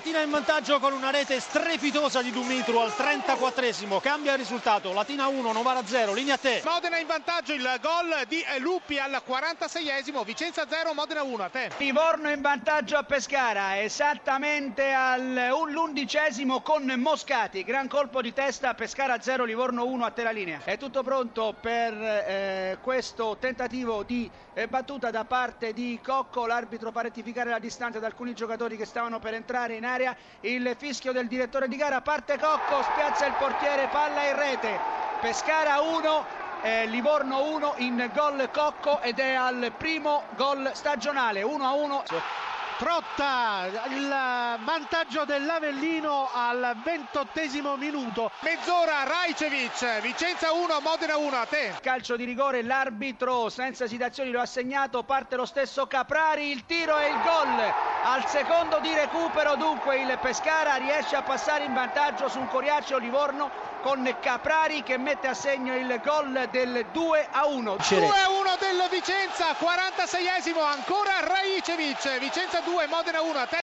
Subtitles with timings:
[0.00, 5.84] Dumitru con una rete strepitosa di Dumitru al 34esimo, cambia il risultato, Latina 1, Novara
[5.84, 6.62] 0, linea a te.
[6.64, 11.70] Modena in vantaggio, il gol di Lupi al 46esimo, Vicenza 0, Modena 1, a te.
[11.78, 19.44] Livorno in vantaggio a Pescara, esattamente all'undicesimo con Moscati, gran colpo di testa, Pescara 0,
[19.44, 20.60] Livorno 1, a te la linea.
[20.62, 26.90] È tutto pronto per eh, questo tentativo di eh, battuta da parte di Cocco, l'arbitro
[26.90, 31.12] fa rettificare la distanza da alcuni giocatori che stavano per entrare in area, il fischio
[31.12, 34.78] del direttore di gara, parte Cocco, spiazza il portiere, palla in rete,
[35.20, 36.24] Pescara 1,
[36.62, 42.04] eh, Livorno 1 in gol Cocco ed è al primo gol stagionale 1 a 1
[42.78, 44.08] Trotta il
[44.62, 48.30] vantaggio dell'Avellino al ventottesimo minuto.
[48.42, 51.74] Mezz'ora Rajcevic, Vicenza 1, Modena 1, a te.
[51.82, 56.96] Calcio di rigore, l'arbitro senza esitazioni lo ha segnato, parte lo stesso Caprari, il tiro
[56.98, 57.74] e il gol.
[58.04, 62.98] Al secondo di recupero dunque il Pescara riesce a passare in vantaggio su un Coriaceo
[62.98, 63.50] Livorno
[63.82, 67.76] con Caprari che mette a segno il gol del 2 a 1.
[67.88, 73.56] 2 a 1 del Vicenza, 46esimo, ancora Rajcevic, Vicenza 2, Modena 1, a te.